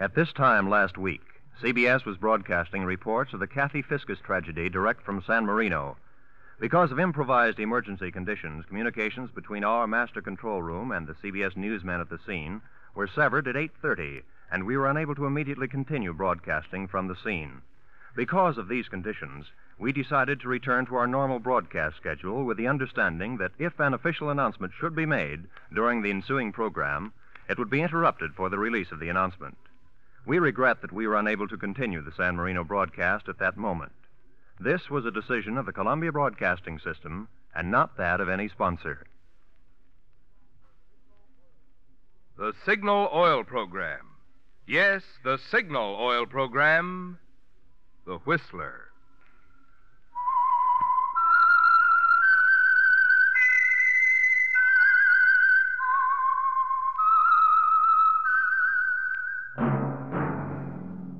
[0.00, 1.20] At this time last week,
[1.62, 5.98] CBS was broadcasting reports of the Kathy Fiscus tragedy direct from San Marino.
[6.58, 12.00] Because of improvised emergency conditions, communications between our master control room and the CBS newsmen
[12.00, 12.62] at the scene
[12.94, 17.60] were severed at 8:30, and we were unable to immediately continue broadcasting from the scene.
[18.16, 22.68] Because of these conditions, we decided to return to our normal broadcast schedule with the
[22.68, 27.12] understanding that if an official announcement should be made during the ensuing program,
[27.50, 29.58] it would be interrupted for the release of the announcement.
[30.30, 33.90] We regret that we were unable to continue the San Marino broadcast at that moment.
[34.60, 39.08] This was a decision of the Columbia Broadcasting System and not that of any sponsor.
[42.38, 44.06] The Signal Oil Program.
[44.68, 47.18] Yes, the Signal Oil Program.
[48.06, 48.89] The Whistler.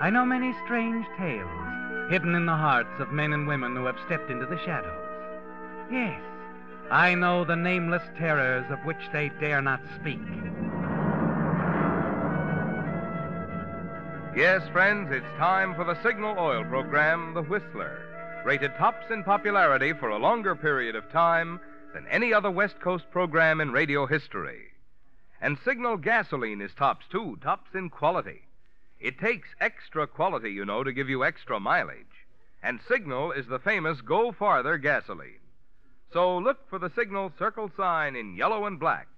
[0.00, 1.48] I know many strange tales
[2.10, 5.08] hidden in the hearts of men and women who have stepped into the shadows.
[5.90, 6.20] Yes,
[6.90, 10.20] I know the nameless terrors of which they dare not speak.
[14.36, 19.92] Yes, friends, it's time for the Signal Oil Program, The Whistler, rated tops in popularity
[19.92, 21.60] for a longer period of time
[21.94, 24.72] than any other West Coast program in radio history.
[25.40, 28.43] And Signal gasoline is tops, too, tops in quality.
[29.04, 32.24] It takes extra quality, you know, to give you extra mileage.
[32.62, 35.44] And Signal is the famous Go Farther gasoline.
[36.14, 39.08] So look for the Signal circle sign in yellow and black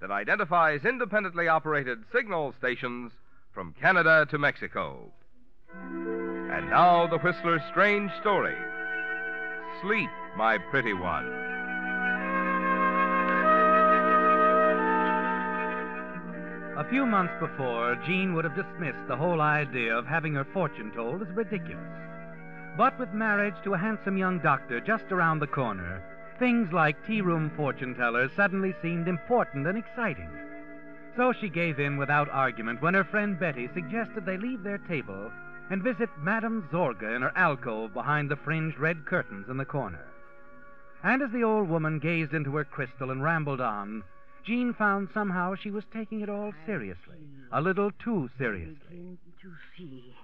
[0.00, 3.12] that identifies independently operated signal stations
[3.54, 5.12] from Canada to Mexico.
[5.72, 8.56] And now the Whistler's strange story.
[9.80, 11.55] Sleep, my pretty one.
[16.76, 20.92] A few months before, Jean would have dismissed the whole idea of having her fortune
[20.92, 21.88] told as ridiculous.
[22.76, 26.02] But with marriage to a handsome young doctor just around the corner,
[26.38, 30.28] things like tea room fortune tellers suddenly seemed important and exciting.
[31.16, 35.32] So she gave in without argument when her friend Betty suggested they leave their table
[35.70, 40.04] and visit Madame Zorga in her alcove behind the fringed red curtains in the corner.
[41.02, 44.04] And as the old woman gazed into her crystal and rambled on,
[44.46, 47.18] Jean found somehow she was taking it all seriously,
[47.50, 48.76] a little too seriously.
[48.88, 50.14] Begin to see.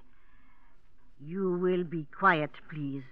[1.21, 3.03] You will be quiet, please.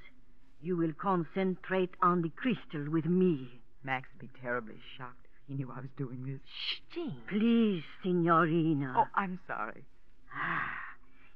[0.63, 3.49] You will concentrate on the crystal with me.
[3.83, 6.41] Max would be terribly shocked if he knew I was doing this.
[6.45, 7.17] Shh, Jean.
[7.29, 8.95] Please, Signorina.
[8.97, 9.85] Oh, I'm sorry.
[10.33, 10.71] Ah,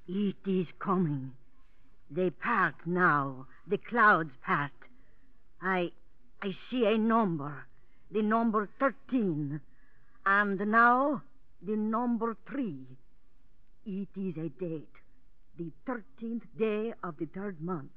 [0.06, 1.32] it is coming.
[2.10, 3.46] They part now.
[3.66, 4.70] The clouds part.
[5.60, 5.90] I
[6.42, 7.66] I see a number.
[8.10, 9.60] The number thirteen.
[10.26, 11.22] And now
[11.62, 12.86] the number three.
[13.86, 14.88] It is a date.
[15.58, 17.90] The thirteenth day of the third month.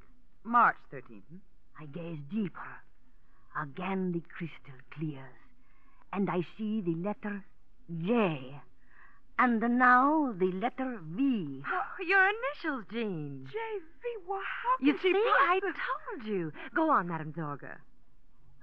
[0.43, 1.21] March 13th.
[1.29, 1.37] hmm?
[1.79, 2.81] I gaze deeper.
[3.61, 5.35] Again the crystal clears,
[6.13, 7.43] and I see the letter
[8.05, 8.61] J.
[9.39, 11.63] And now the letter V.
[11.65, 13.47] Oh, your initials, Jean.
[13.51, 16.51] J.V., well, how You can see, she I told you.
[16.75, 17.77] Go on, Madame Zorga.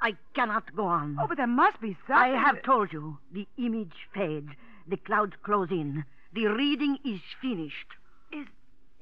[0.04, 1.16] I cannot go on.
[1.18, 2.14] Oh, but there must be something.
[2.14, 3.16] I have told you.
[3.32, 4.50] The image fades.
[4.86, 6.04] The clouds close in.
[6.34, 7.88] The reading is finished.
[8.30, 8.46] Is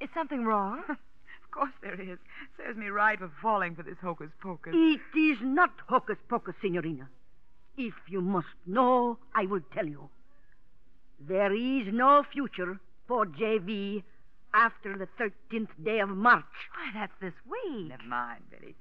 [0.01, 0.85] is something wrong?
[0.89, 2.19] of course there is.
[2.57, 4.73] Serves me right for falling for this hocus pocus.
[4.77, 7.09] It is not hocus pocus, Signorina.
[7.77, 10.09] If you must know, I will tell you.
[11.19, 12.79] There is no future
[13.09, 14.05] for J.V.
[14.55, 16.45] after the 13th day of March.
[16.75, 17.89] Why, that's this week.
[17.89, 18.77] Never mind, Betty.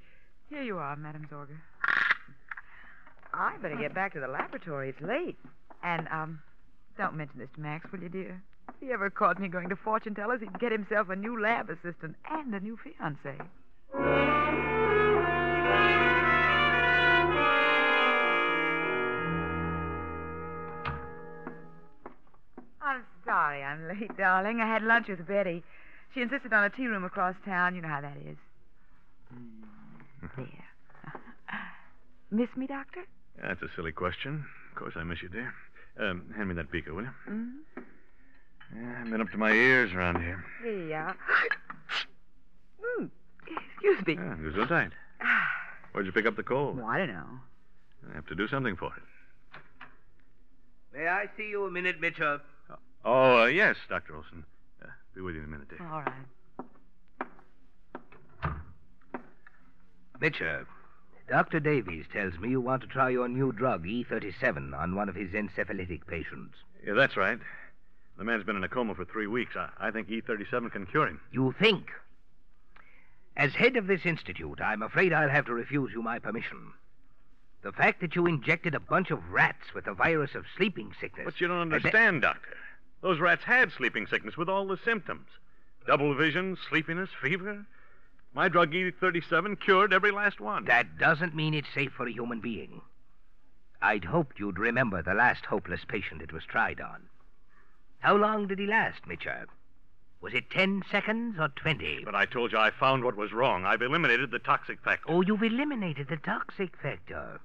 [0.50, 1.56] Here you are, Madame Zorga.
[3.34, 4.90] I better get back to the laboratory.
[4.90, 5.38] It's late.
[5.84, 6.40] And, um,
[6.98, 8.42] don't mention this to Max, will you, dear?
[8.70, 11.70] If he ever caught me going to fortune tellers, he'd get himself a new lab
[11.70, 13.40] assistant and a new fiancée.
[22.82, 24.60] I'm sorry I'm late, darling.
[24.60, 25.64] I had lunch with Betty.
[26.14, 27.76] She insisted on a tea room across town.
[27.76, 28.38] You know how that is.
[30.36, 30.46] There.
[32.32, 33.06] Miss me, Doctor?
[33.40, 34.46] That's a silly question.
[34.72, 35.54] Of course I miss you, dear.
[36.00, 37.10] Um, hand me that beaker, will you?
[37.30, 37.52] Mm?
[38.76, 40.44] Yeah, I've been up to my ears around here.
[40.64, 41.16] Here you are.
[43.00, 43.10] Mm.
[43.74, 44.14] Excuse me.
[44.14, 44.92] Yeah, gesundheit.
[45.92, 46.78] Where'd you pick up the cold?
[46.78, 47.40] Well, I don't know.
[48.10, 49.04] I have to do something for it.
[50.94, 52.40] May I see you a minute, Mitchell?
[53.04, 54.16] Oh, uh, yes, Dr.
[54.16, 54.46] Olson.
[54.84, 55.88] Uh, be with you in a minute, dear.
[55.88, 56.14] All right.
[60.20, 60.66] Mitchell,
[61.32, 61.62] Dr.
[61.62, 65.30] Davies tells me you want to try your new drug, E37, on one of his
[65.32, 66.56] encephalitic patients.
[66.86, 67.40] Yeah, that's right.
[68.18, 69.56] The man's been in a coma for three weeks.
[69.56, 71.22] I, I think E37 can cure him.
[71.32, 71.90] You think?
[73.38, 76.74] As head of this institute, I'm afraid I'll have to refuse you my permission.
[77.64, 81.24] The fact that you injected a bunch of rats with the virus of sleeping sickness.
[81.24, 82.58] But you don't Uh, that- understand, Doctor.
[83.00, 85.28] Those rats had sleeping sickness with all the symptoms
[85.88, 87.66] double vision, sleepiness, fever.
[88.34, 90.66] My drug E37 cured every last one.
[90.66, 92.82] That doesn't mean it's safe for a human being.
[93.82, 97.10] I'd hoped you'd remember the last hopeless patient it was tried on.
[98.00, 99.46] How long did he last, Mitchell?
[100.22, 102.04] Was it ten seconds or twenty?
[102.06, 103.66] But I told you I found what was wrong.
[103.66, 105.12] I've eliminated the toxic factor.
[105.12, 107.42] Oh, you've eliminated the toxic factor.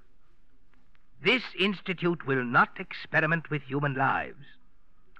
[1.23, 4.45] This institute will not experiment with human lives.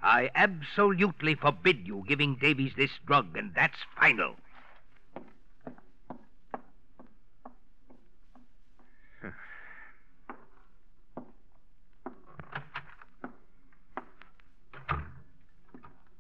[0.03, 4.37] I absolutely forbid you giving Davies this drug, and that's final.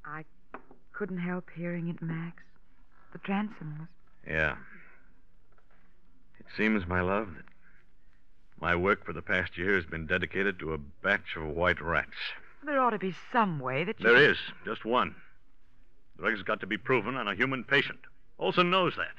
[0.05, 0.25] I
[0.97, 2.43] couldn't help hearing it, Max.
[3.13, 3.89] The transom was.
[4.27, 4.57] Yeah.
[6.41, 7.45] It seems, my love, that
[8.61, 12.17] my work for the past year has been dedicated to a batch of white rats.
[12.65, 14.07] There ought to be some way that you.
[14.07, 15.15] There is, just one.
[16.17, 18.01] The drug's got to be proven on a human patient.
[18.39, 19.15] Olson knows that.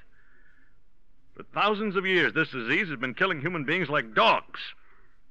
[1.35, 4.59] For thousands of years, this disease has been killing human beings like dogs.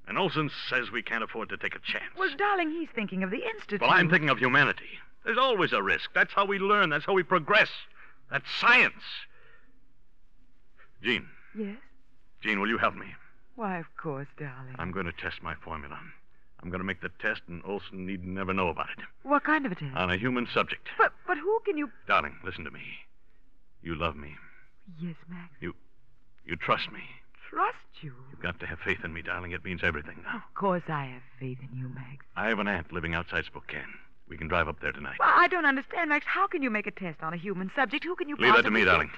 [0.06, 2.14] And Olson says we can't afford to take a chance.
[2.16, 3.80] Well, darling, he's thinking of the institute.
[3.80, 5.00] Well, I'm thinking of humanity.
[5.26, 6.10] There's always a risk.
[6.14, 6.88] That's how we learn.
[6.90, 7.68] That's how we progress.
[8.30, 9.02] That's science.
[11.02, 11.26] Jean,
[11.58, 11.76] Yes?
[12.42, 13.06] Jean, will you help me?
[13.56, 14.76] Why, of course, darling.
[14.78, 15.98] I'm going to test my formula.
[16.62, 19.04] I'm going to make the test, and Olson need never know about it.
[19.24, 19.96] What kind of a test?
[19.96, 20.88] On a human subject.
[20.96, 21.90] but but who can you?
[22.06, 22.80] Darling, listen to me.
[23.82, 24.34] You love me.
[25.00, 25.50] Yes, Max.
[25.60, 25.74] You
[26.44, 27.00] you trust me.
[27.50, 28.12] Trust you.
[28.30, 29.52] You've got to have faith in me, darling.
[29.52, 30.36] It means everything now.
[30.36, 32.24] Of course, I have faith in you, Max.
[32.36, 33.94] I have an aunt living outside Spokane.
[34.28, 35.16] We can drive up there tonight.
[35.20, 36.24] Well, I don't understand, Max.
[36.26, 38.04] How can you make a test on a human subject?
[38.04, 39.10] Who can you Leave that to me, darling.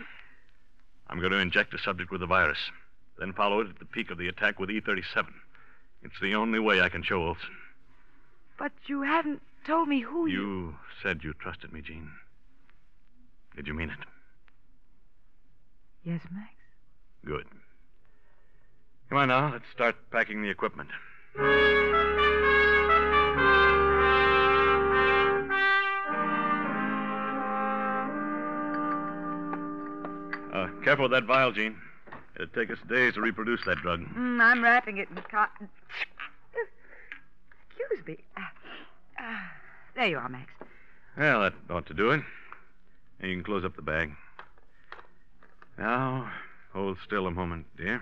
[1.09, 2.59] I'm going to inject the subject with the virus,
[3.19, 5.27] then follow it at the peak of the attack with E37.
[6.03, 7.57] It's the only way I can show Olson.
[8.59, 10.41] But you haven't told me who you.
[10.41, 12.11] You said you trusted me, Jean.
[13.57, 13.99] Did you mean it?
[16.05, 16.51] Yes, Max.
[17.25, 17.47] Good.
[19.09, 20.91] Come on now, let's start packing the equipment.
[30.53, 31.77] Uh, careful with that vial, Jean.
[32.37, 34.01] It'd take us days to reproduce that drug.
[34.01, 35.69] Mm, I'm wrapping it in cotton.
[37.77, 38.19] Excuse me.
[38.37, 38.41] Uh,
[39.23, 39.37] uh,
[39.97, 40.51] there you are, Max.
[41.17, 42.21] Well, that ought to do it.
[43.23, 44.13] You can close up the bag.
[45.77, 46.31] Now,
[46.73, 48.01] hold still a moment, dear.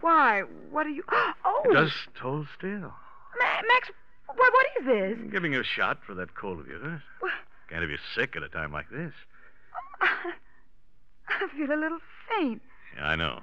[0.00, 0.42] Why?
[0.70, 1.04] What are you?
[1.44, 2.80] Oh, Just hold still.
[3.38, 3.90] Ma- Max.
[4.26, 4.52] What?
[4.52, 5.18] What is this?
[5.18, 7.00] I'm giving you a shot for that cold of yours.
[7.20, 7.32] What?
[7.70, 9.12] Can't have you sick at a time like this.
[11.40, 12.62] I feel a little faint.
[12.96, 13.40] Yeah, I know.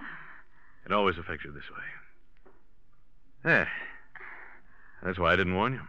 [0.85, 2.51] It always affects you this way.
[3.43, 3.69] There.
[5.03, 5.81] That's why I didn't warn you.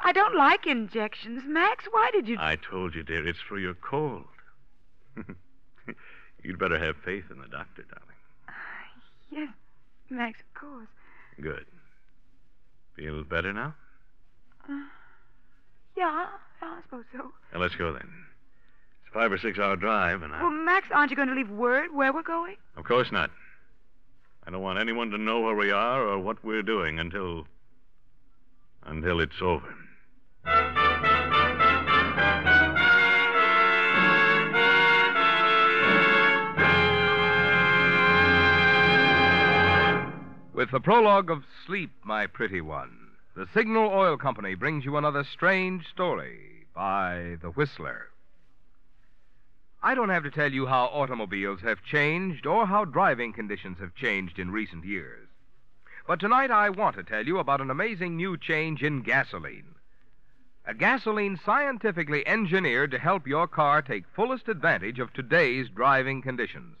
[0.00, 1.84] I don't like injections, Max.
[1.90, 2.36] Why did you?
[2.38, 4.24] I told you, dear, it's for your cold.
[6.42, 8.16] You'd better have faith in the doctor, darling.
[9.30, 9.48] Yes,
[10.10, 10.38] Max.
[10.40, 10.86] Of course.
[11.40, 11.64] Good.
[12.96, 13.74] Feel better now?
[14.68, 14.74] Uh,
[15.96, 16.26] yeah,
[16.62, 17.32] yeah, I suppose so.
[17.52, 18.08] Now, let's go then.
[19.14, 20.42] It's a five or six hour drive, and I.
[20.42, 22.56] Well, Max, aren't you going to leave word where we're going?
[22.76, 23.30] Of course not.
[24.44, 27.46] I don't want anyone to know where we are or what we're doing until.
[28.82, 29.72] until it's over.
[40.54, 42.90] With the prologue of Sleep, My Pretty One,
[43.36, 48.08] the Signal Oil Company brings you another strange story by The Whistler.
[49.84, 53.94] I don't have to tell you how automobiles have changed or how driving conditions have
[53.94, 55.28] changed in recent years.
[56.06, 59.74] But tonight I want to tell you about an amazing new change in gasoline.
[60.64, 66.78] A gasoline scientifically engineered to help your car take fullest advantage of today's driving conditions.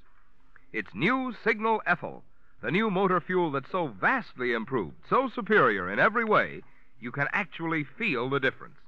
[0.72, 2.24] It's new Signal Ethyl,
[2.62, 6.62] the new motor fuel that's so vastly improved, so superior in every way,
[6.98, 8.78] you can actually feel the difference.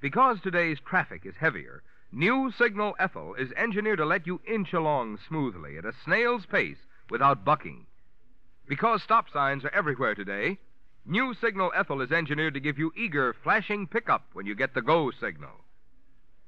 [0.00, 5.18] Because today's traffic is heavier, new Signal Ethyl is engineered to let you inch along
[5.28, 6.78] smoothly at a snail's pace
[7.10, 7.86] without bucking.
[8.66, 10.58] Because stop signs are everywhere today,
[11.04, 14.82] new Signal Ethyl is engineered to give you eager, flashing pickup when you get the
[14.82, 15.64] go signal.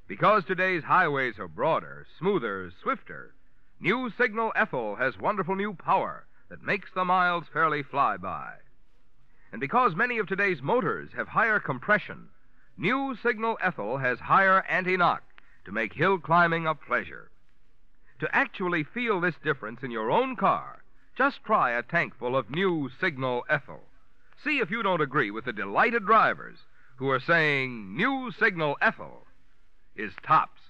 [0.09, 3.35] Because today's highways are broader, smoother, swifter,
[3.79, 8.55] new Signal Ethyl has wonderful new power that makes the miles fairly fly by.
[9.52, 12.29] And because many of today's motors have higher compression,
[12.76, 15.23] new Signal Ethyl has higher anti knock
[15.64, 17.31] to make hill climbing a pleasure.
[18.21, 20.83] To actually feel this difference in your own car,
[21.17, 23.83] just try a tankful of new Signal Ethyl.
[24.43, 26.59] See if you don't agree with the delighted drivers
[26.97, 29.26] who are saying new Signal Ethyl
[29.97, 30.61] is tops.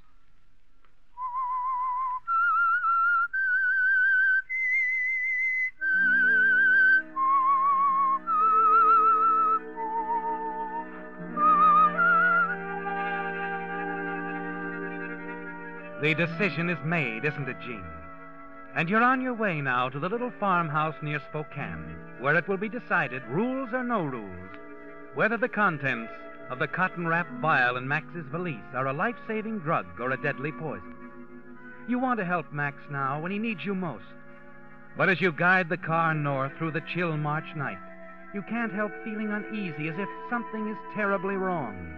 [16.00, 17.84] The decision is made, isn't it, Jean?
[18.74, 22.56] And you're on your way now to the little farmhouse near Spokane, where it will
[22.56, 24.56] be decided, rules or no rules,
[25.14, 26.10] whether the contents
[26.48, 30.22] of the cotton wrapped vial in Max's valise are a life saving drug or a
[30.22, 30.94] deadly poison.
[31.86, 34.04] You want to help Max now when he needs you most.
[34.96, 37.78] But as you guide the car north through the chill March night,
[38.32, 41.94] you can't help feeling uneasy as if something is terribly wrong.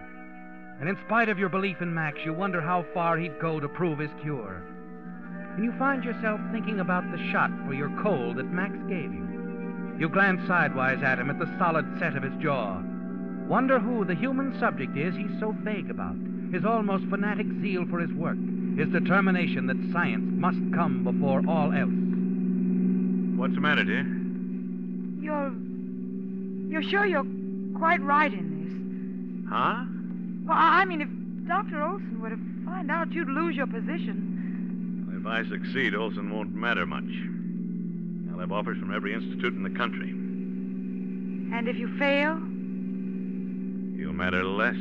[0.79, 3.69] And in spite of your belief in Max, you wonder how far he'd go to
[3.69, 4.63] prove his cure.
[5.55, 9.95] And you find yourself thinking about the shot for your cold that Max gave you.
[9.99, 12.81] You glance sidewise at him at the solid set of his jaw.
[13.47, 16.15] Wonder who the human subject is he's so vague about.
[16.51, 18.37] His almost fanatic zeal for his work.
[18.77, 21.93] His determination that science must come before all else.
[23.39, 24.05] What's the matter, dear?
[25.21, 25.53] You're.
[26.71, 27.25] You're sure you're
[27.77, 29.51] quite right in this?
[29.51, 29.83] Huh?
[30.45, 31.09] Well, I mean, if
[31.47, 31.81] Dr.
[31.83, 35.15] Olson were to find out you'd lose your position.
[35.19, 37.03] If I succeed, Olson won't matter much.
[38.33, 40.09] I'll have offers from every institute in the country.
[40.09, 42.35] And if you fail?
[43.97, 44.75] He'll matter less.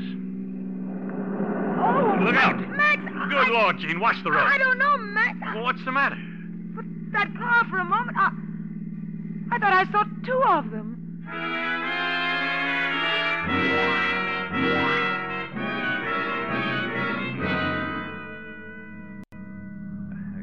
[1.85, 2.59] Oh, Look out!
[2.71, 3.03] Max!
[3.03, 4.41] Good I, Lord, Jean, watch the road.
[4.47, 5.39] I don't know, Max.
[5.45, 6.17] I- Well, what's the matter?
[6.75, 8.31] But that car for a moment, I,
[9.53, 10.99] I thought I saw two of them.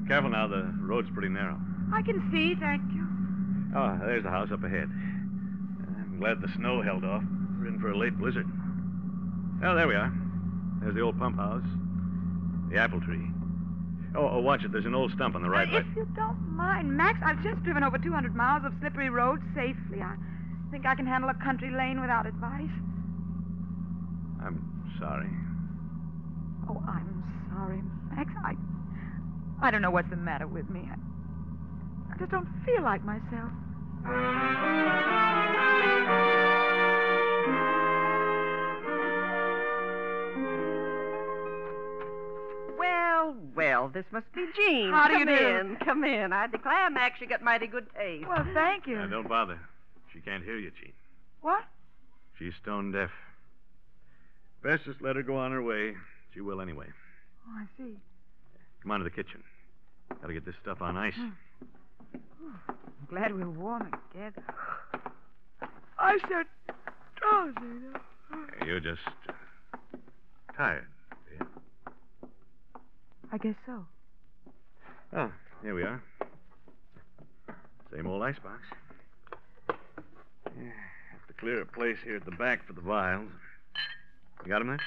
[0.10, 1.56] Careful now, the road's pretty narrow.
[1.94, 3.06] I can see, thank you.
[3.78, 4.90] Oh, there's the house up ahead.
[4.90, 7.22] I'm glad the snow held off.
[7.60, 8.48] We're in for a late blizzard.
[9.64, 10.12] Oh, there we are.
[10.82, 11.64] There's the old pump house.
[12.72, 13.22] The apple tree.
[14.16, 14.72] Oh, oh watch it.
[14.72, 15.72] There's an old stump on the right.
[15.72, 19.44] Uh, if you don't mind, Max, I've just driven over 200 miles of slippery roads
[19.54, 20.02] safely.
[20.02, 20.16] I
[20.72, 22.74] think I can handle a country lane without advice.
[24.42, 24.58] I'm
[25.00, 25.30] sorry.
[26.68, 27.24] Oh, I'm
[27.54, 28.32] sorry, Max.
[28.44, 28.56] I,
[29.62, 30.82] I don't know what's the matter with me.
[30.90, 33.52] I, I just don't feel like myself.
[42.78, 44.92] Well, well, this must be Jean.
[44.92, 45.48] How do you come do?
[45.48, 46.32] in, come in.
[46.32, 48.28] I declare, Max, you got mighty good taste.
[48.28, 48.96] Well, thank you.
[48.96, 49.60] Now, don't bother.
[50.14, 50.94] She can't hear you, Jean.
[51.42, 51.64] What?
[52.38, 53.10] She's stone deaf.
[54.64, 55.96] Best just let her go on her way.
[56.34, 56.88] She will anyway.
[57.48, 57.98] Oh, I see.
[58.82, 59.44] Come on to the kitchen.
[60.22, 61.14] Gotta get this stuff on ice.
[61.18, 64.44] I'm glad we're warm together.
[65.98, 66.46] I said
[67.16, 67.56] drowsy.
[68.66, 69.32] You're just uh,
[70.56, 70.88] tired,
[71.30, 71.48] dear.
[73.32, 73.86] I guess so.
[75.16, 75.32] Oh,
[75.62, 76.02] here we are.
[77.94, 78.62] Same old icebox.
[79.68, 80.72] Yeah,
[81.12, 83.30] have to clear a place here at the back for the vials.
[84.44, 84.80] You got him there?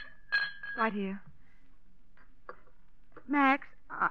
[0.78, 1.20] Right here.
[3.28, 3.66] Max,
[4.00, 4.08] I,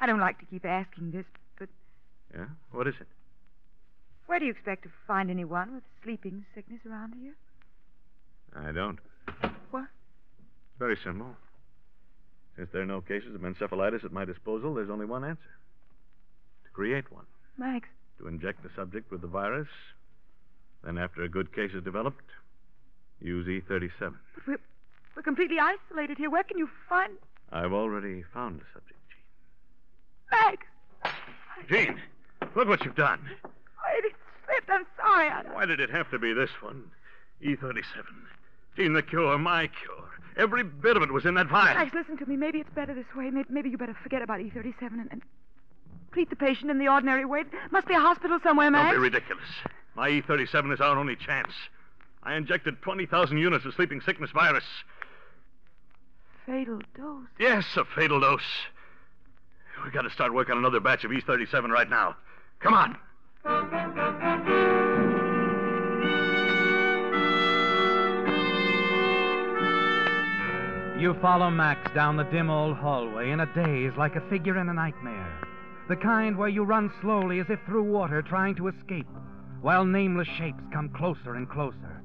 [0.00, 1.24] I don't like to keep asking this,
[1.58, 1.68] but
[2.34, 2.46] Yeah?
[2.72, 3.06] What is it?
[4.26, 7.34] where do you expect to find anyone with sleeping sickness around here?
[8.54, 8.98] I don't.
[9.72, 9.86] What?
[10.38, 11.34] It's very simple.
[12.56, 15.50] Since there are no cases of encephalitis at my disposal, there's only one answer
[16.64, 17.24] to create one.
[17.58, 17.88] Max,
[18.20, 19.68] To inject the subject with the virus.
[20.84, 22.24] Then, after a good case is developed,
[23.20, 23.90] use E37.
[24.34, 24.60] but we're,
[25.16, 26.30] we're completely isolated here.
[26.30, 27.14] Where can you find
[27.52, 28.98] I've already found the subject,
[30.30, 30.56] Max?
[31.68, 31.86] Jean.
[31.86, 32.00] Jean,
[32.54, 33.20] look what you've done.
[33.92, 34.14] It
[34.46, 34.70] slipped.
[34.70, 35.28] I'm sorry.
[35.28, 36.84] I, Why did it have to be this one?
[37.44, 37.82] E37.
[38.76, 40.08] Jean, the cure, my cure.
[40.36, 41.74] Every bit of it was in that vial.
[41.74, 42.36] Max, listen to me.
[42.36, 43.30] Maybe it's better this way.
[43.30, 45.22] Maybe, maybe you better forget about E37 and, and
[46.12, 47.44] treat the patient in the ordinary way.
[47.70, 48.94] Must be a hospital somewhere, Max.
[48.94, 49.44] Don't be ridiculous.
[49.96, 51.52] My E37 is our only chance.
[52.22, 54.64] I injected 20,000 units of sleeping sickness virus.
[56.50, 57.28] Fatal dose.
[57.38, 58.40] Yes, a fatal dose.
[59.84, 62.16] We got to start work on another batch of E37 right now.
[62.58, 62.96] Come on.
[71.00, 74.68] You follow Max down the dim old hallway in a daze like a figure in
[74.68, 75.32] a nightmare.
[75.88, 79.06] The kind where you run slowly as if through water trying to escape,
[79.60, 82.02] while nameless shapes come closer and closer.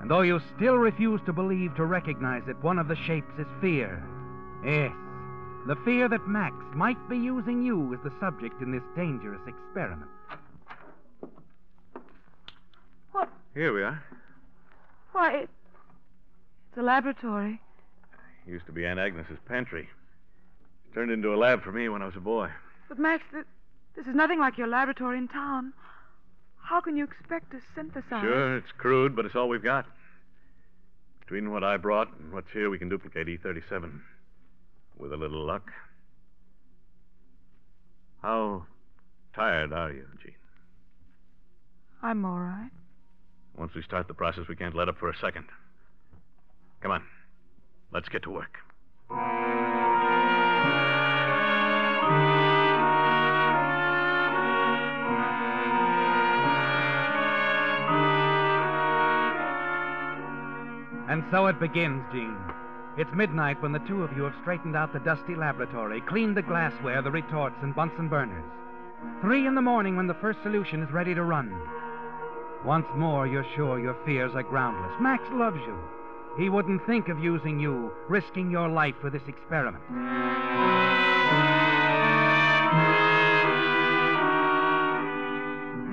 [0.00, 3.46] And though you still refuse to believe to recognize it, one of the shapes is
[3.60, 4.02] fear.
[4.64, 4.92] Yes,
[5.66, 10.10] the fear that Max might be using you as the subject in this dangerous experiment.
[13.12, 13.28] What?
[13.54, 14.02] Here we are.
[15.12, 15.50] Why, it,
[16.70, 17.60] it's a laboratory.
[18.46, 19.82] It Used to be Aunt Agnes's pantry.
[19.82, 22.48] It Turned into a lab for me when I was a boy.
[22.88, 23.44] But, Max, th-
[23.96, 25.72] this is nothing like your laboratory in town.
[26.68, 28.20] How can you expect to synthesize?
[28.20, 29.86] Sure, it's crude, but it's all we've got.
[31.20, 34.00] Between what I brought and what's here, we can duplicate E37.
[34.98, 35.70] With a little luck.
[38.20, 38.66] How
[39.34, 40.34] tired are you, Jean?
[42.02, 42.70] I'm all right.
[43.56, 45.46] Once we start the process, we can't let up for a second.
[46.82, 47.02] Come on.
[47.92, 48.58] Let's get to work.
[61.08, 62.36] And so it begins, Jean.
[62.98, 66.42] It's midnight when the two of you have straightened out the dusty laboratory, cleaned the
[66.42, 68.44] glassware, the retorts, and Bunsen burners.
[69.22, 71.56] Three in the morning when the first solution is ready to run.
[72.64, 74.92] Once more, you're sure your fears are groundless.
[75.00, 75.78] Max loves you.
[76.36, 79.82] He wouldn't think of using you, risking your life for this experiment.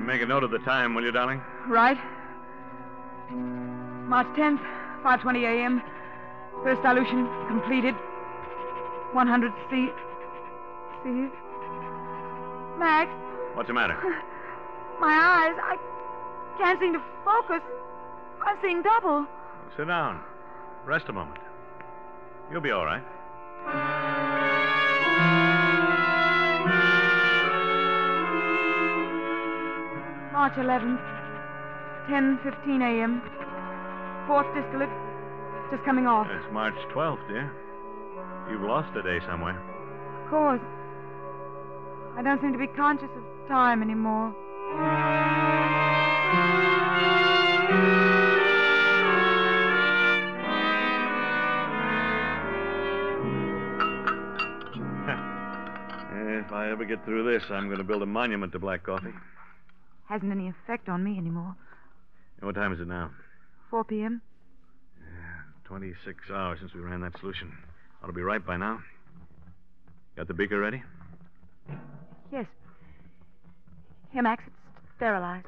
[0.05, 1.41] Make a note of the time, will you, darling?
[1.67, 1.97] Right.
[3.31, 4.61] March 10th,
[5.05, 5.83] 5.20 a.m.
[6.63, 7.93] First dilution completed.
[9.13, 9.89] 100 C...
[11.03, 11.29] C...
[12.79, 13.11] Max,
[13.53, 13.93] What's the matter?
[14.99, 15.77] my eyes, I
[16.57, 17.61] can't seem to focus.
[18.41, 19.27] I'm seeing double.
[19.77, 20.21] Sit down.
[20.85, 21.39] Rest a moment.
[22.51, 23.03] You'll be all right.
[30.33, 30.99] March 11th,
[32.09, 33.21] 10.15 a.m.
[34.27, 34.89] Fourth distillate,
[35.71, 36.27] just coming off.
[36.31, 37.51] It's March 12th, dear.
[38.49, 39.57] You've lost a day somewhere.
[40.23, 40.61] Of course.
[42.17, 44.33] I don't seem to be conscious of time anymore.
[56.45, 59.13] If I ever get through this, I'm going to build a monument to black coffee.
[60.09, 61.55] Hasn't any effect on me anymore.
[62.41, 63.11] What time is it now?
[63.75, 64.21] 4 p.m.
[65.01, 67.51] Yeah, 26 hours since we ran that solution.
[68.01, 68.79] Ought to be right by now.
[70.15, 70.81] Got the beaker ready?
[72.31, 72.45] Yes.
[74.13, 75.47] Here, Max, it's sterilized.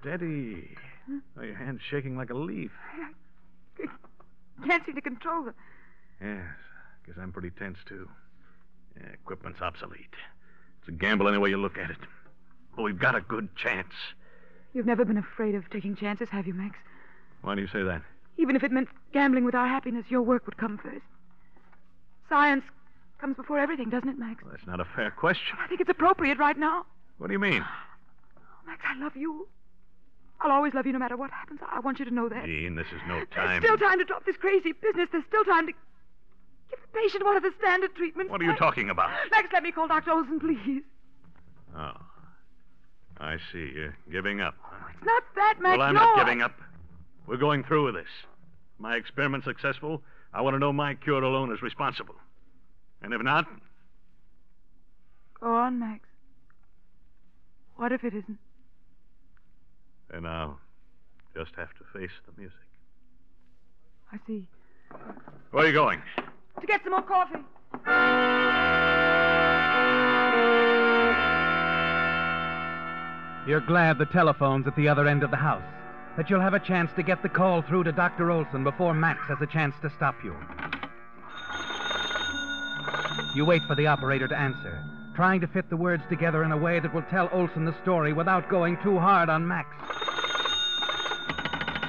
[0.00, 0.78] Steady.
[1.04, 1.18] Hmm?
[1.38, 2.70] Oh, your hand's shaking like a leaf.
[4.66, 5.54] Can't seem to control it.
[6.22, 6.40] Yes,
[7.06, 8.08] guess I'm pretty tense, too.
[8.98, 10.14] Yeah, equipment's obsolete.
[10.80, 11.98] It's a gamble any way you look at it.
[12.74, 13.92] But we've got a good chance.
[14.72, 16.78] You've never been afraid of taking chances, have you, Max?
[17.42, 18.02] Why do you say that?
[18.38, 21.04] Even if it meant gambling with our happiness, your work would come first.
[22.28, 22.64] Science
[23.20, 24.42] comes before everything, doesn't it, Max?
[24.42, 25.56] Well, that's not a fair question.
[25.62, 26.84] I think it's appropriate right now.
[27.18, 27.64] What do you mean?
[28.66, 29.46] Max, I love you.
[30.40, 31.60] I'll always love you no matter what happens.
[31.66, 32.44] I want you to know that.
[32.44, 33.62] Jean, this is no time.
[33.62, 35.08] There's still time to drop this crazy business.
[35.10, 38.30] There's still time to give the patient one of the standard treatments.
[38.30, 39.08] What are you Max- talking about?
[39.30, 40.10] Max, let me call Dr.
[40.10, 40.82] Olson, please.
[41.74, 41.92] Oh.
[43.18, 43.72] I see.
[43.74, 44.56] You're giving up.
[44.60, 44.88] huh?
[44.94, 45.78] It's not that, Max.
[45.78, 46.52] well, I'm no, not I- giving up.
[47.26, 48.10] We're going through with this.
[48.78, 52.14] my experiment successful, I want to know my cure alone is responsible.
[53.02, 53.46] And if not,
[55.40, 56.00] Go on, Max.
[57.76, 58.38] What if it isn't?
[60.10, 60.58] then I'll
[61.34, 62.56] just have to face the music.
[64.12, 64.46] I see.
[65.50, 66.00] Where are you going?
[66.60, 67.40] To get some more coffee.
[73.46, 75.62] You're glad the telephone's at the other end of the house,
[76.16, 78.30] that you'll have a chance to get the call through to Dr.
[78.30, 80.34] Olson before Max has a chance to stop you.
[83.34, 84.82] You wait for the operator to answer,
[85.14, 88.12] trying to fit the words together in a way that will tell Olson the story
[88.12, 89.68] without going too hard on Max.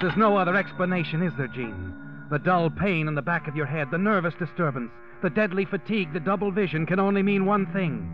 [0.02, 1.94] There's no other explanation, is there, Jean?
[2.30, 6.14] The dull pain in the back of your head, the nervous disturbance, the deadly fatigue,
[6.14, 8.14] the double vision can only mean one thing.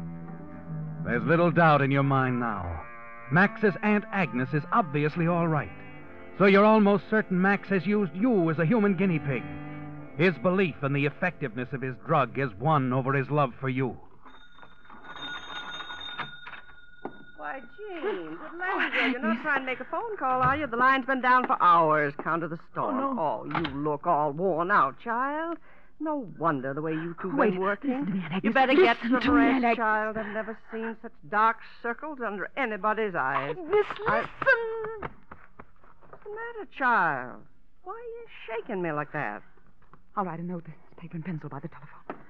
[1.06, 2.84] There's little doubt in your mind now.
[3.32, 5.72] Max's Aunt Agnes is obviously all right.
[6.38, 9.44] So you're almost certain Max has used you as a human guinea pig.
[10.18, 13.96] His belief in the effectiveness of his drug has won over his love for you.
[17.38, 20.68] Why, Jean, good land, you're not trying to make a phone call, are you?
[20.68, 22.98] The line's been down for hours, count of the storm.
[22.98, 23.56] Oh, no!
[23.56, 25.58] Oh, you look all worn out, child.
[26.00, 27.92] No wonder the way you two Wait, been working.
[27.92, 28.54] listen to me, Aunt you Agnes.
[28.54, 30.18] better get Listen some to me, rest, child.
[30.18, 33.56] I've never seen such dark circles under anybody's eyes.
[33.58, 34.30] Oh, miss, listen.
[35.00, 35.14] What's
[36.24, 37.42] the matter, child?
[37.84, 39.42] Why are you shaking me like that?
[40.16, 40.64] I'll write a note.
[40.66, 42.24] There's paper and pencil by the telephone.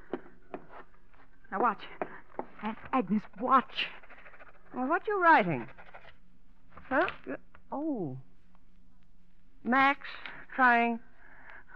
[1.52, 1.84] Now watch.
[2.64, 3.88] Aunt Agnes, watch.
[4.74, 5.68] Well, what you writing?
[6.90, 7.08] Huh?
[7.72, 8.18] Oh.
[9.64, 10.00] Max
[10.56, 11.00] trying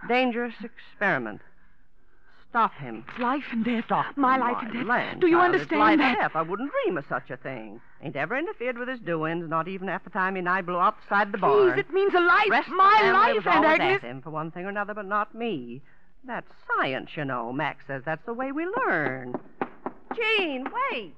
[0.07, 1.41] dangerous experiment.
[2.49, 3.03] Stop him.
[3.09, 3.85] It's life and death.
[3.85, 4.85] Stop My him, life and death.
[4.85, 5.53] land, Do you child.
[5.55, 6.07] It's understand life that?
[6.07, 6.31] and death.
[6.35, 7.81] I wouldn't dream of such a thing.
[8.01, 10.77] Ain't ever interfered with his doings, not even after the time he and I blew
[10.79, 11.73] outside the barn.
[11.73, 12.47] Please, it means a life.
[12.49, 14.01] Rest of the My family life, was Aunt Agnes.
[14.01, 15.81] him for one thing or another, but not me.
[16.25, 17.51] That's science, you know.
[17.51, 19.35] Max says that's the way we learn.
[20.15, 21.13] Jean, wait.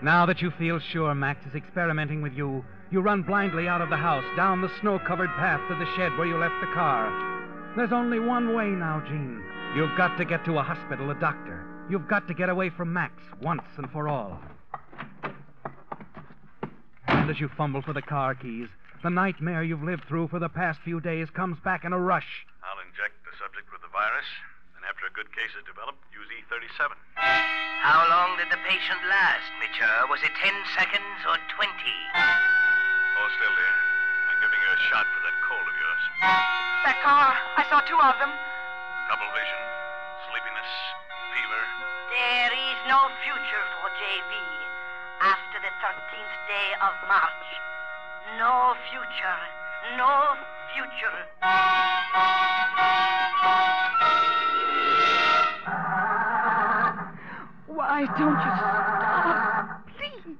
[0.00, 3.90] Now that you feel sure Max is experimenting with you, you run blindly out of
[3.90, 7.12] the house, down the snow covered path to the shed where you left the car.
[7.76, 9.42] There's only one way now, Jean.
[9.76, 11.64] You've got to get to a hospital, a doctor.
[11.90, 14.40] You've got to get away from Max once and for all.
[17.06, 18.68] And as you fumble for the car keys,
[19.02, 22.46] the nightmare you've lived through for the past few days comes back in a rush.
[22.64, 24.26] I'll inject the subject with the virus,
[25.18, 26.94] good cases is developed, use E37.
[27.18, 29.90] How long did the patient last, Mitchell?
[30.06, 31.98] Was it ten seconds or twenty?
[32.14, 33.74] Hold still, dear.
[34.30, 36.02] I'm giving you a shot for that cold of yours.
[36.86, 37.34] That car.
[37.34, 38.30] I saw two of them.
[39.10, 39.62] Double vision,
[40.30, 40.70] sleepiness,
[41.34, 41.62] fever.
[42.14, 44.30] There is no future for JV
[45.18, 47.46] after the 13th day of March.
[48.38, 49.38] No future.
[49.98, 50.38] No
[50.78, 51.18] future.
[57.98, 59.88] Why don't you stop?
[59.98, 60.36] Please.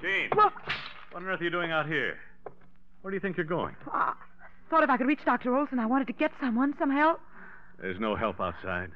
[0.00, 0.50] Jean, Well,
[1.12, 2.16] what on earth are you doing out here?
[3.02, 3.76] Where do you think you're going?
[3.92, 4.14] I
[4.70, 5.54] thought if I could reach Dr.
[5.54, 7.20] Olson, I wanted to get someone, some help.
[7.78, 8.90] There's no help outside.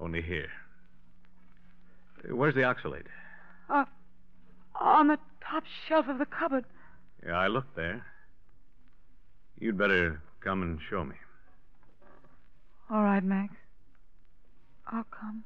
[0.00, 0.48] Only here.
[2.30, 3.04] Where's the oxalate?
[3.68, 3.84] Uh,
[4.80, 6.64] on the top shelf of the cupboard.
[7.26, 8.06] Yeah, I looked there.
[9.58, 11.16] You'd better come and show me.
[12.90, 13.52] All right, Max.
[14.90, 15.44] I'll come.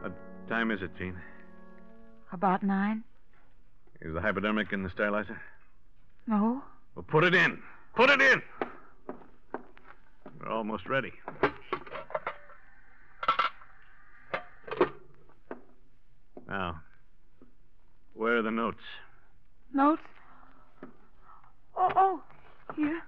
[0.00, 0.12] What
[0.48, 1.16] time is it, Jean?
[2.32, 3.04] About nine?
[4.00, 5.38] Is the hypodermic in the sterilizer?
[6.26, 6.62] No.
[6.94, 7.58] Well, put it in.
[7.94, 8.42] Put it in.
[10.40, 11.12] We're almost ready.
[16.48, 16.80] Now,
[18.22, 18.78] where are the notes?
[19.74, 20.02] Notes?
[21.76, 22.22] Oh, oh,
[22.76, 23.02] here.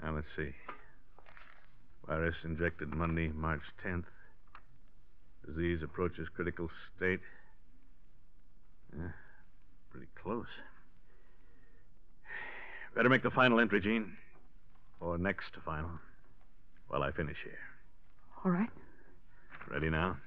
[0.00, 0.50] Now, let's see.
[2.06, 4.04] Virus injected Monday, March 10th.
[5.44, 7.18] Disease approaches critical state.
[8.96, 9.08] Yeah,
[9.90, 10.46] pretty close.
[12.94, 14.12] Better make the final entry, Jean.
[15.00, 15.90] Or next to final.
[16.86, 17.58] While I finish here.
[18.44, 18.70] All right.
[19.68, 20.18] Ready now?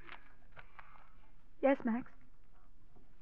[1.62, 2.06] Yes, Max.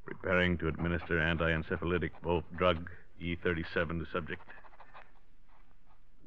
[0.05, 2.91] Preparing to administer anti-encephalitic volt drug
[3.23, 4.43] E37 to subject.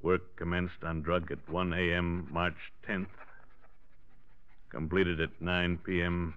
[0.02, 2.28] Work commenced on drug at 1 a.m.
[2.32, 2.58] March
[2.88, 3.08] 10th.
[4.70, 6.36] Completed at 9 p.m.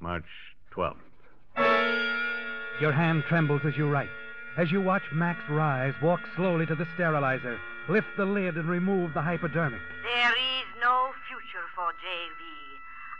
[0.00, 0.24] March
[0.74, 0.96] 12th.
[2.80, 4.10] Your hand trembles as you write.
[4.58, 9.14] as you watch Max rise, walk slowly to the sterilizer, lift the lid, and remove
[9.14, 9.80] the hypodermic.
[10.02, 12.42] There is no future for J.V.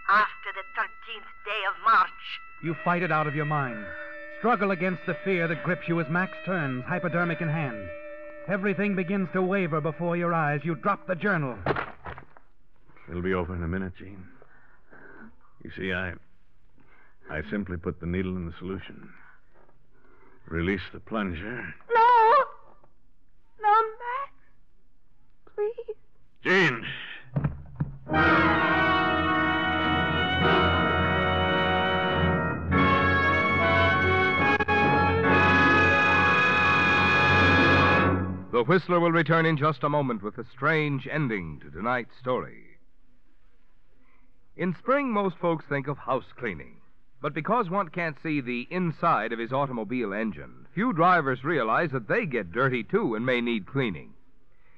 [0.09, 0.67] after the
[1.09, 2.11] 13th day of March.
[2.63, 3.85] You fight it out of your mind.
[4.39, 7.89] Struggle against the fear that grips you as Max turns, hypodermic in hand.
[8.47, 10.61] Everything begins to waver before your eyes.
[10.65, 11.57] You drop the journal.
[13.09, 14.23] It'll be over in a minute, Jean.
[15.65, 16.13] You see, I.
[17.31, 19.09] I simply put the needle in the solution.
[20.47, 21.75] Release the plunger.
[21.95, 22.01] No!
[22.01, 22.08] No,
[38.69, 42.79] Whistler will return in just a moment with a strange ending to tonight's story.
[44.59, 46.83] In spring, most folks think of house cleaning.
[47.23, 52.09] But because one can't see the inside of his automobile engine, few drivers realize that
[52.09, 54.13] they get dirty too and may need cleaning.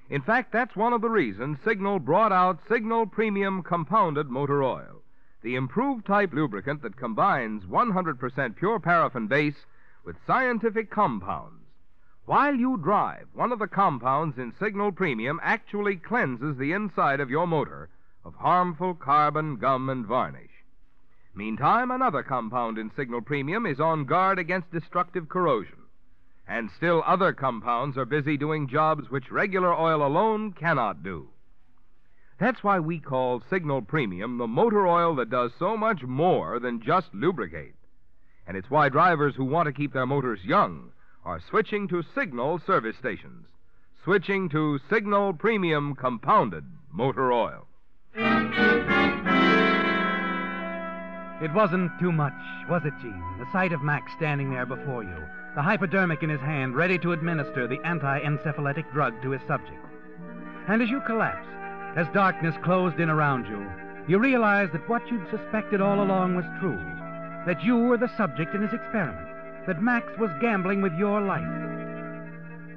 [0.08, 5.02] In fact, that's one of the reasons Signal brought out Signal Premium Compounded Motor Oil,
[5.42, 9.66] the improved type lubricant that combines 100% pure paraffin base
[10.04, 11.59] with scientific compounds.
[12.30, 17.28] While you drive, one of the compounds in Signal Premium actually cleanses the inside of
[17.28, 17.88] your motor
[18.24, 20.52] of harmful carbon, gum, and varnish.
[21.34, 25.78] Meantime, another compound in Signal Premium is on guard against destructive corrosion.
[26.46, 31.30] And still other compounds are busy doing jobs which regular oil alone cannot do.
[32.38, 36.80] That's why we call Signal Premium the motor oil that does so much more than
[36.80, 37.74] just lubricate.
[38.46, 40.92] And it's why drivers who want to keep their motors young
[41.24, 43.46] are switching to Signal service stations,
[44.04, 47.66] switching to Signal Premium Compounded Motor Oil.
[51.42, 52.34] It wasn't too much,
[52.68, 53.22] was it, Jean?
[53.38, 55.16] The sight of Max standing there before you,
[55.54, 59.84] the hypodermic in his hand, ready to administer the anti encephalitic drug to his subject.
[60.68, 61.48] And as you collapsed,
[61.96, 63.66] as darkness closed in around you,
[64.06, 66.78] you realized that what you'd suspected all along was true
[67.46, 69.29] that you were the subject in his experiment,
[69.66, 71.46] that Max was gambling with your life.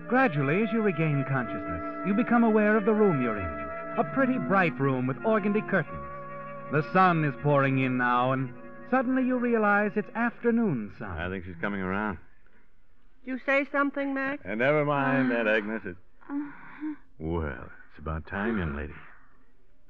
[0.08, 3.64] Gradually, as you regain consciousness, you become aware of the room you're in
[3.98, 6.08] a pretty bright room with organdy curtains.
[6.72, 8.52] The sun is pouring in now, and
[8.90, 11.18] suddenly you realize it's afternoon sun.
[11.18, 12.18] I think she's coming around.
[13.24, 14.42] Did you say something, Max?
[14.46, 15.82] And never mind that, uh, Agnes.
[15.86, 16.00] It's...
[16.30, 16.96] Uh-huh.
[17.20, 18.94] Well, it's about time, young lady.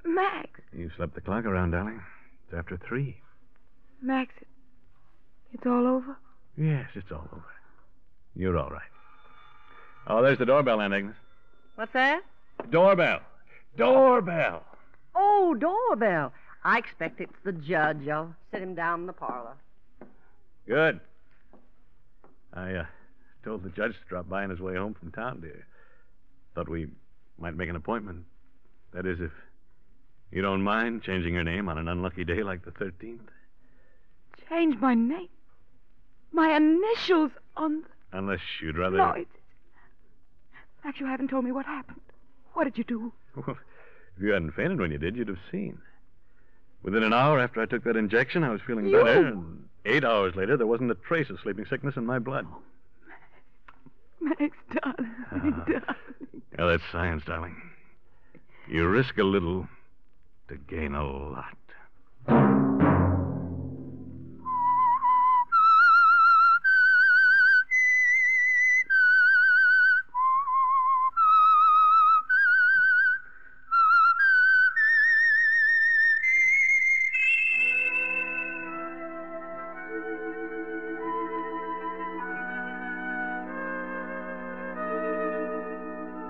[0.03, 0.49] Max.
[0.73, 2.01] You slept the clock around, darling.
[2.45, 3.17] It's after three.
[4.01, 4.33] Max,
[5.53, 6.17] it's all over?
[6.57, 7.43] Yes, it's all over.
[8.35, 8.81] You're all right.
[10.07, 11.15] Oh, there's the doorbell, Aunt Agnes.
[11.75, 12.21] What's that?
[12.69, 13.21] Doorbell.
[13.77, 14.63] Doorbell.
[15.15, 16.33] Oh, doorbell.
[16.63, 18.07] I expect it's the judge.
[18.07, 19.55] I'll sit him down in the parlor.
[20.67, 20.99] Good.
[22.53, 22.85] I uh,
[23.43, 25.65] told the judge to drop by on his way home from town, dear.
[26.55, 26.87] Thought we
[27.37, 28.25] might make an appointment.
[28.93, 29.31] That is, if
[30.31, 33.19] you don't mind changing your name on an unlucky day like the 13th.
[34.49, 35.29] Change my name?
[36.33, 38.17] My initials on the...
[38.17, 38.97] Unless you'd rather.
[38.97, 39.29] No, it's...
[40.83, 42.01] Max, you haven't told me what happened.
[42.53, 43.13] What did you do?
[43.35, 43.57] Well,
[44.17, 45.79] if you hadn't fainted when you did, you'd have seen.
[46.83, 50.03] Within an hour after I took that injection, I was feeling You- better, and eight
[50.03, 52.45] hours later, there wasn't a trace of sleeping sickness in my blood.
[54.19, 55.65] Max, darling, Ah.
[55.65, 55.83] darling.
[56.57, 57.55] Now, that's science, darling.
[58.67, 59.67] You risk a little
[60.49, 61.57] to gain a lot.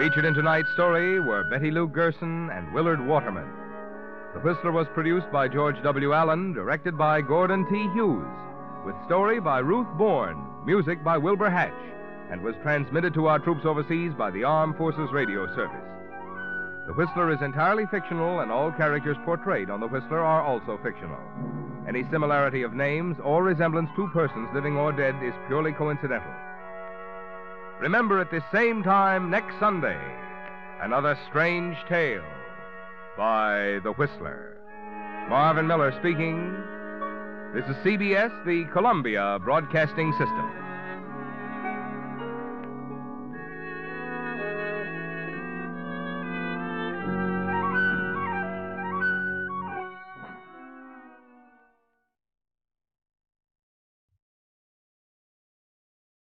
[0.00, 3.46] Featured in tonight's story were Betty Lou Gerson and Willard Waterman.
[4.32, 6.14] The Whistler was produced by George W.
[6.14, 7.86] Allen, directed by Gordon T.
[7.92, 8.26] Hughes,
[8.86, 11.74] with story by Ruth Bourne, music by Wilbur Hatch,
[12.30, 15.99] and was transmitted to our troops overseas by the Armed Forces Radio Service.
[16.86, 21.20] The Whistler is entirely fictional, and all characters portrayed on The Whistler are also fictional.
[21.88, 26.32] Any similarity of names or resemblance to persons living or dead is purely coincidental.
[27.80, 29.98] Remember at this same time next Sunday,
[30.82, 32.24] another strange tale
[33.16, 34.56] by The Whistler.
[35.28, 36.54] Marvin Miller speaking.
[37.54, 40.59] This is CBS, the Columbia Broadcasting System.